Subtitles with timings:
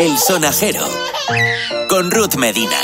[0.00, 0.88] El Sonajero
[1.90, 2.78] con Ruth Medina.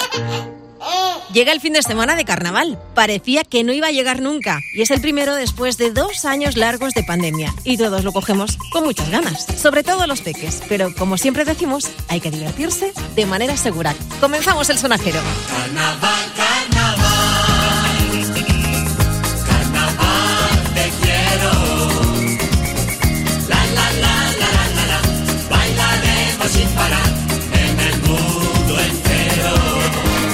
[1.33, 2.79] Llega el fin de semana de carnaval.
[2.95, 4.61] Parecía que no iba a llegar nunca.
[4.75, 7.55] Y es el primero después de dos años largos de pandemia.
[7.65, 9.47] Y todos lo cogemos con muchas ganas.
[9.57, 10.61] Sobre todo los peques.
[10.69, 13.95] Pero como siempre decimos, hay que divertirse de manera segura.
[14.21, 15.19] Comenzamos el sonajero.
[15.49, 17.07] Carnaval, carnaval.
[19.47, 21.51] Carnaval, te quiero.
[23.49, 25.01] La, la, la, la, la, la, la.
[25.49, 27.06] Bailaremos sin parar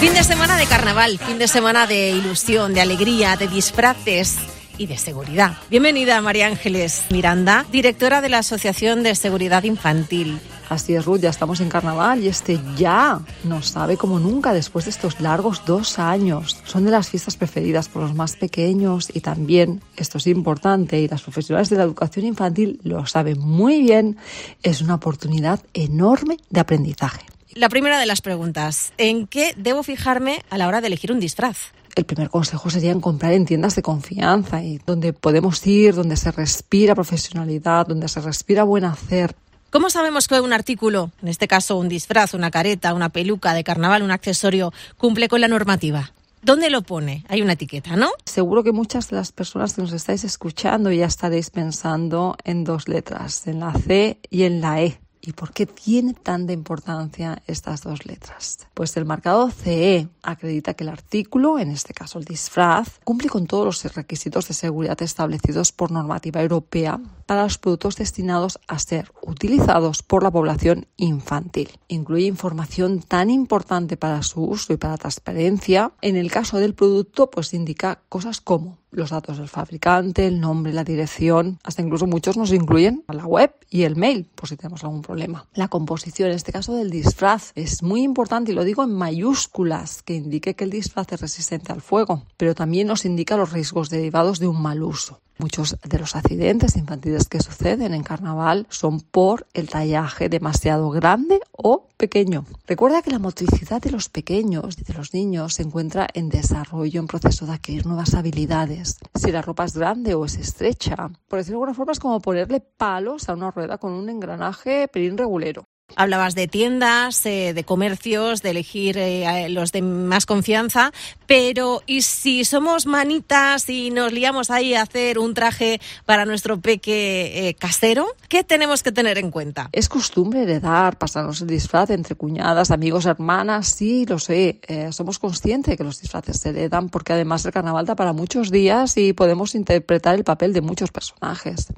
[0.02, 4.36] Fin de semana de carnaval, fin de semana de ilusión, de alegría, de disfraces
[4.76, 5.58] y de seguridad.
[5.70, 10.40] Bienvenida María Ángeles Miranda, directora de la Asociación de Seguridad Infantil.
[10.68, 14.86] Así es, Ruth, ya estamos en carnaval y este ya nos sabe como nunca después
[14.86, 16.60] de estos largos dos años.
[16.64, 21.06] Son de las fiestas preferidas por los más pequeños y también, esto es importante, y
[21.06, 24.16] las profesionales de la educación infantil lo saben muy bien,
[24.64, 27.31] es una oportunidad enorme de aprendizaje.
[27.54, 31.20] La primera de las preguntas, ¿en qué debo fijarme a la hora de elegir un
[31.20, 31.58] disfraz?
[31.94, 36.32] El primer consejo sería comprar en tiendas de confianza y donde podemos ir, donde se
[36.32, 39.36] respira profesionalidad, donde se respira buen hacer.
[39.68, 43.64] ¿Cómo sabemos que un artículo, en este caso un disfraz, una careta, una peluca de
[43.64, 46.14] carnaval, un accesorio, cumple con la normativa?
[46.40, 47.24] ¿Dónde lo pone?
[47.28, 48.08] Hay una etiqueta, ¿no?
[48.24, 52.88] Seguro que muchas de las personas que nos estáis escuchando ya estaréis pensando en dos
[52.88, 54.98] letras, en la C y en la E.
[55.24, 58.66] ¿Y por qué tiene tanta importancia estas dos letras?
[58.74, 63.46] Pues el marcado CE acredita que el artículo, en este caso el disfraz, cumple con
[63.46, 69.12] todos los requisitos de seguridad establecidos por normativa europea para los productos destinados a ser
[69.22, 71.70] utilizados por la población infantil.
[71.86, 75.92] Incluye información tan importante para su uso y para la transparencia.
[76.00, 80.72] En el caso del producto, pues indica cosas como los datos del fabricante, el nombre,
[80.72, 84.84] la dirección, hasta incluso muchos nos incluyen la web y el mail por si tenemos
[84.84, 85.46] algún problema.
[85.54, 90.02] La composición, en este caso del disfraz, es muy importante y lo digo en mayúsculas,
[90.02, 93.90] que indique que el disfraz es resistente al fuego, pero también nos indica los riesgos
[93.90, 95.20] derivados de un mal uso.
[95.38, 101.40] Muchos de los accidentes infantiles que suceden en carnaval son por el tallaje demasiado grande
[101.50, 102.44] o pequeño.
[102.66, 107.00] Recuerda que la motricidad de los pequeños y de los niños se encuentra en desarrollo,
[107.00, 108.81] en proceso de adquirir nuevas habilidades.
[109.14, 112.20] Si la ropa es grande o es estrecha, por decirlo de alguna forma, es como
[112.20, 115.64] ponerle palos a una rueda con un engranaje pelín regulero.
[115.96, 120.92] Hablabas de tiendas, eh, de comercios, de elegir eh, los de más confianza,
[121.26, 126.60] pero ¿y si somos manitas y nos liamos ahí a hacer un traje para nuestro
[126.60, 128.06] peque eh, casero?
[128.28, 129.68] ¿Qué tenemos que tener en cuenta?
[129.72, 134.60] Es costumbre heredar, pasarnos el disfraz entre cuñadas, amigos, hermanas, sí, lo sé.
[134.68, 138.12] Eh, somos conscientes de que los disfraces se heredan porque además el carnaval da para
[138.12, 141.68] muchos días y podemos interpretar el papel de muchos personajes.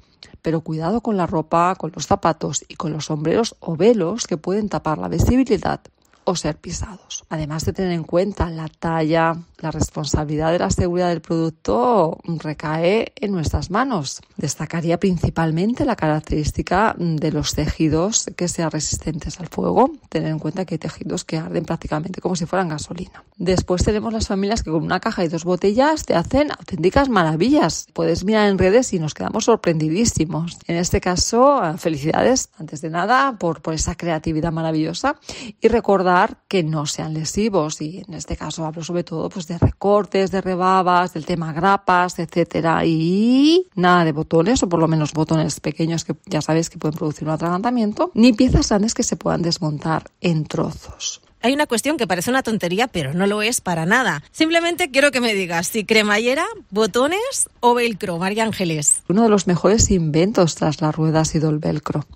[0.44, 4.36] Pero cuidado con la ropa, con los zapatos y con los sombreros o velos que
[4.36, 5.80] pueden tapar la visibilidad
[6.24, 7.24] o ser pisados.
[7.28, 13.12] Además de tener en cuenta la talla, la responsabilidad de la seguridad del producto recae
[13.16, 14.20] en nuestras manos.
[14.36, 19.90] Destacaría principalmente la característica de los tejidos que sean resistentes al fuego.
[20.08, 23.24] Tener en cuenta que hay tejidos que arden prácticamente como si fueran gasolina.
[23.36, 27.86] Después tenemos las familias que con una caja y dos botellas te hacen auténticas maravillas.
[27.92, 30.58] Puedes mirar en redes y nos quedamos sorprendidísimos.
[30.66, 35.16] En este caso, felicidades antes de nada por, por esa creatividad maravillosa
[35.60, 36.13] y recordar
[36.48, 40.40] que no sean lesivos y en este caso hablo sobre todo pues de recortes, de
[40.40, 46.04] rebabas, del tema grapas, etcétera y nada de botones o por lo menos botones pequeños
[46.04, 50.04] que ya sabéis que pueden producir un atragantamiento ni piezas grandes que se puedan desmontar
[50.20, 51.23] en trozos.
[51.44, 54.22] Hay una cuestión que parece una tontería, pero no lo es para nada.
[54.32, 59.02] Simplemente quiero que me digas si cremallera, botones o velcro, María Ángeles.
[59.10, 62.06] Uno de los mejores inventos tras la rueda ha sido el velcro.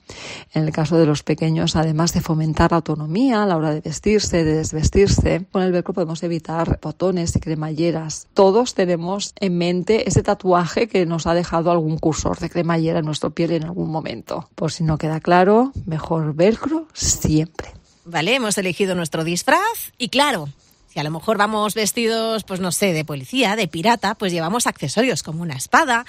[0.55, 3.83] En el caso de los pequeños, además de fomentar la autonomía a la hora de
[3.83, 8.28] vestirse, de desvestirse, con el velcro podemos evitar botones y cremalleras.
[8.33, 13.05] Todos tenemos en mente ese tatuaje que nos ha dejado algún cursor de cremallera en
[13.05, 14.49] nuestro piel en algún momento.
[14.55, 17.78] Por si no queda claro, mejor velcro siempre.
[18.10, 20.49] Vale, hemos elegido nuestro disfraz y claro,
[20.89, 24.66] si a lo mejor vamos vestidos, pues no sé, de policía, de pirata, pues llevamos
[24.66, 26.07] accesorios como una espada.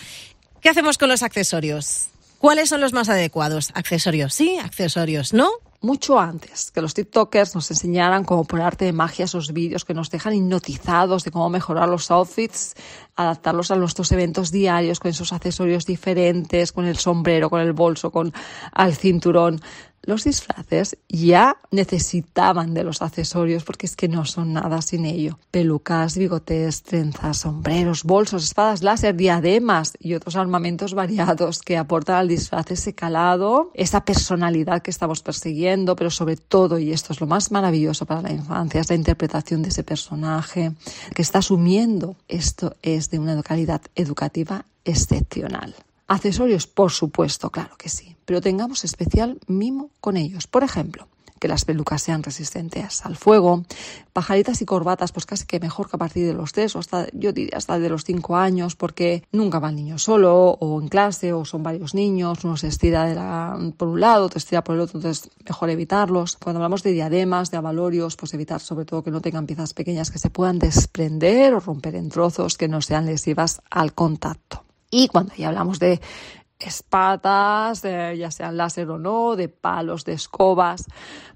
[0.61, 2.07] ¿Qué hacemos con los accesorios?
[2.37, 3.71] ¿Cuáles son los más adecuados?
[3.73, 4.57] ¿Accesorios sí?
[4.59, 5.49] ¿Accesorios no?
[5.81, 9.93] mucho antes que los TikTokers nos enseñaran cómo por arte de magia esos vídeos que
[9.93, 12.75] nos dejan hipnotizados de cómo mejorar los outfits,
[13.15, 18.11] adaptarlos a nuestros eventos diarios con esos accesorios diferentes, con el sombrero, con el bolso,
[18.11, 18.33] con
[18.73, 19.61] al cinturón.
[20.03, 25.39] Los disfraces ya necesitaban de los accesorios porque es que no son nada sin ello.
[25.51, 32.27] Pelucas, bigotes, trenzas, sombreros, bolsos, espadas láser, diademas y otros armamentos variados que aportan al
[32.27, 37.27] disfraz ese calado, esa personalidad que estamos persiguiendo, pero sobre todo, y esto es lo
[37.27, 40.71] más maravilloso para la infancia, es la interpretación de ese personaje
[41.13, 42.15] que está asumiendo.
[42.27, 45.75] Esto es de una calidad educativa excepcional.
[46.09, 50.47] Accesorios, por supuesto, claro que sí, pero tengamos especial mimo con ellos.
[50.47, 51.07] Por ejemplo,
[51.39, 53.63] que las pelucas sean resistentes al fuego,
[54.11, 57.07] pajaritas y corbatas, pues casi que mejor que a partir de los tres o hasta,
[57.13, 60.87] yo diría hasta de los cinco años, porque nunca va el niño solo o en
[60.89, 64.81] clase o son varios niños, uno se estira por un lado, otro estira por el
[64.81, 66.37] otro, entonces mejor evitarlos.
[66.37, 70.09] Cuando hablamos de diademas, de avalorios, pues evitar sobre todo que no tengan piezas pequeñas
[70.09, 74.65] que se puedan desprender o romper en trozos, que no sean lesivas al contacto.
[74.89, 76.01] Y cuando ya hablamos de
[76.59, 80.85] espadas, ya sean láser o no, de palos, de escobas,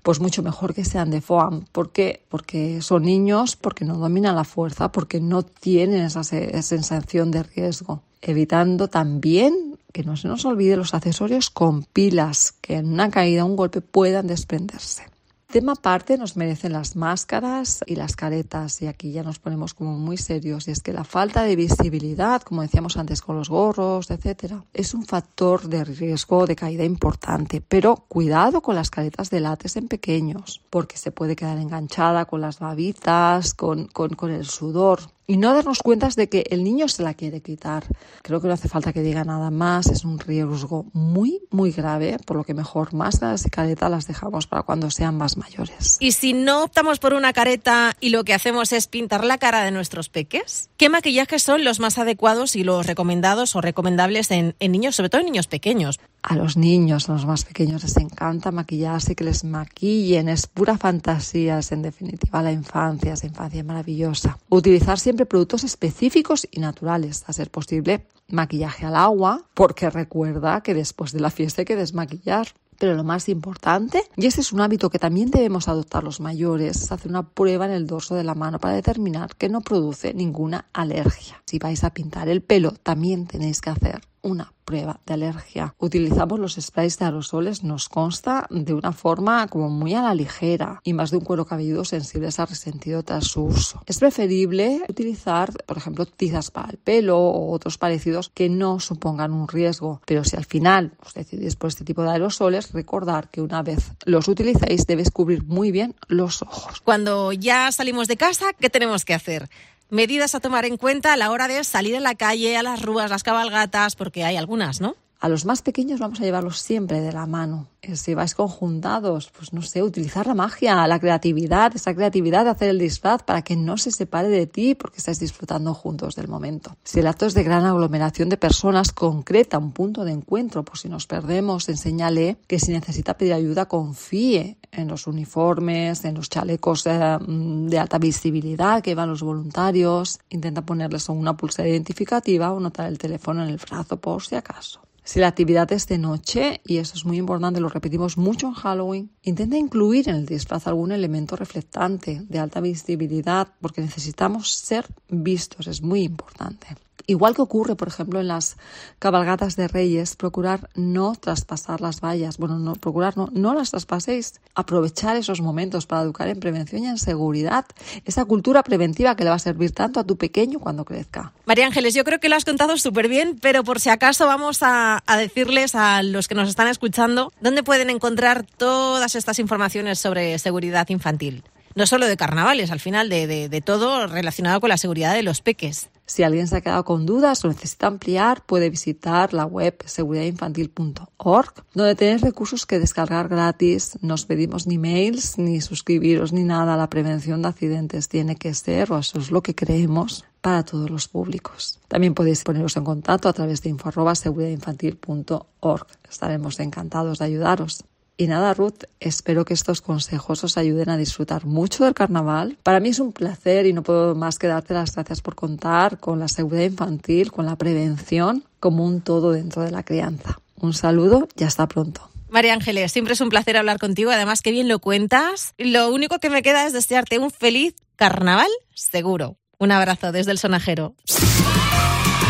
[0.01, 1.63] pues mucho mejor que sean de foam.
[1.71, 2.25] ¿Por qué?
[2.27, 8.01] Porque son niños, porque no dominan la fuerza, porque no tienen esa sensación de riesgo.
[8.21, 13.45] Evitando también que no se nos olvide los accesorios con pilas, que en una caída,
[13.45, 15.05] un golpe puedan desprenderse.
[15.53, 20.00] Tema aparte nos merecen las máscaras y las caretas y aquí ya nos ponemos como
[20.00, 24.09] muy serios y es que la falta de visibilidad, como decíamos antes con los gorros,
[24.09, 29.41] etcétera, es un factor de riesgo de caída importante, pero cuidado con las caretas de
[29.41, 34.45] látex en pequeños porque se puede quedar enganchada con las babitas, con, con, con el
[34.47, 37.85] sudor y no darnos cuenta de que el niño se la quiere quitar.
[38.21, 42.17] Creo que no hace falta que diga nada más, es un riesgo muy, muy grave,
[42.25, 45.97] por lo que mejor máscaras y careta las dejamos para cuando sean más mayores.
[45.99, 49.63] Y si no optamos por una careta y lo que hacemos es pintar la cara
[49.63, 54.55] de nuestros peques, ¿qué maquillajes son los más adecuados y los recomendados o recomendables en,
[54.59, 55.99] en niños, sobre todo en niños pequeños?
[56.23, 61.59] A los niños, los más pequeños, les encanta maquillarse, que les maquillen, es pura fantasía,
[61.59, 64.39] es en definitiva la infancia, esa infancia maravillosa.
[64.47, 70.73] Utilizar siempre productos específicos y naturales, a ser posible maquillaje al agua, porque recuerda que
[70.73, 72.47] después de la fiesta hay que desmaquillar.
[72.79, 76.83] Pero lo más importante, y este es un hábito que también debemos adoptar los mayores,
[76.83, 80.13] es hacer una prueba en el dorso de la mano para determinar que no produce
[80.13, 81.41] ninguna alergia.
[81.45, 85.75] Si vais a pintar el pelo, también tenéis que hacer una prueba de alergia.
[85.77, 90.81] Utilizamos los sprays de aerosoles, nos consta, de una forma como muy a la ligera
[90.83, 93.83] y más de un cuero cabelludo sensible se ha resentido tras su uso.
[93.85, 99.33] Es preferible utilizar, por ejemplo, tizas para el pelo o otros parecidos que no supongan
[99.33, 100.01] un riesgo.
[100.05, 103.91] Pero si al final os decidís por este tipo de aerosoles, recordar que una vez
[104.05, 106.81] los utilicéis debéis cubrir muy bien los ojos.
[106.81, 109.49] Cuando ya salimos de casa, ¿qué tenemos que hacer?
[109.93, 112.81] Medidas a tomar en cuenta a la hora de salir a la calle, a las
[112.81, 114.95] rúas, las cabalgatas, porque hay algunas, ¿no?
[115.23, 117.69] A los más pequeños vamos a llevarlos siempre de la mano.
[117.81, 122.49] Eh, si vais conjuntados, pues no sé, utilizar la magia, la creatividad, esa creatividad de
[122.49, 126.27] hacer el disfraz para que no se separe de ti porque estáis disfrutando juntos del
[126.27, 126.75] momento.
[126.83, 130.81] Si el acto es de gran aglomeración de personas, concreta un punto de encuentro, pues
[130.81, 136.27] si nos perdemos, enséñale que si necesita pedir ayuda, confíe en los uniformes, en los
[136.27, 140.19] chalecos de, mm, de alta visibilidad que van los voluntarios.
[140.29, 144.81] Intenta ponerles una pulsera identificativa o notar el teléfono en el brazo por si acaso.
[145.05, 148.53] Si la actividad es de noche, y eso es muy importante, lo repetimos mucho en
[148.53, 154.85] Halloween, intenta incluir en el disfraz algún elemento reflectante de alta visibilidad porque necesitamos ser
[155.09, 156.67] vistos, es muy importante.
[157.05, 158.55] Igual que ocurre, por ejemplo, en las
[159.00, 162.38] cabalgatas de reyes, procurar no traspasar las vallas.
[162.38, 164.39] Bueno, no, procurar no, no las traspaséis.
[164.55, 167.65] Aprovechar esos momentos para educar en prevención y en seguridad.
[168.05, 171.33] Esa cultura preventiva que le va a servir tanto a tu pequeño cuando crezca.
[171.45, 174.60] María Ángeles, yo creo que lo has contado súper bien, pero por si acaso vamos
[174.62, 180.38] a, decirles a los que nos están escuchando dónde pueden encontrar todas estas informaciones sobre
[180.39, 181.43] seguridad infantil
[181.75, 185.41] no solo de carnavales, al final de, de, todo relacionado con la seguridad de los
[185.41, 185.89] peques.
[186.13, 191.53] Si alguien se ha quedado con dudas o necesita ampliar, puede visitar la web seguridadinfantil.org,
[191.74, 193.98] donde tenéis recursos que descargar gratis.
[194.03, 196.77] No os pedimos ni mails, ni suscribiros, ni nada.
[196.77, 200.91] La prevención de accidentes tiene que ser, o eso es lo que creemos, para todos
[200.91, 201.79] los públicos.
[201.88, 205.88] También podéis poneros en contacto a través de info seguridadinfantil.org.
[206.08, 207.86] Estaremos encantados de ayudaros.
[208.15, 212.58] Y nada, Ruth, espero que estos consejos os ayuden a disfrutar mucho del carnaval.
[212.62, 215.98] Para mí es un placer y no puedo más que darte las gracias por contar
[215.98, 220.39] con la seguridad infantil, con la prevención, como un todo dentro de la crianza.
[220.60, 222.10] Un saludo y hasta pronto.
[222.29, 225.53] María Ángeles, siempre es un placer hablar contigo, además que bien lo cuentas.
[225.58, 229.38] Lo único que me queda es desearte un feliz carnaval seguro.
[229.60, 230.96] Un abrazo desde el sonajero.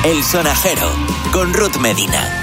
[0.03, 0.89] El sonajero
[1.31, 2.42] con Ruth Medina.